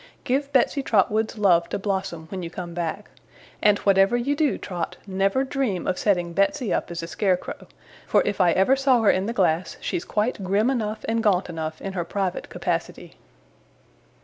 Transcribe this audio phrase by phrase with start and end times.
[0.23, 3.11] 'Give Betsey Trotwood's love to Blossom, when you come back;
[3.61, 7.67] and whatever you do, Trot, never dream of setting Betsey up as a scarecrow,
[8.07, 11.49] for if I ever saw her in the glass, she's quite grim enough and gaunt
[11.51, 13.13] enough in her private capacity!